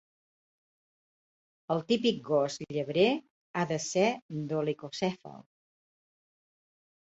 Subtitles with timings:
[1.75, 3.03] El típic gos llebrer
[3.57, 4.07] ha de ser
[4.55, 5.39] dolicocèfal.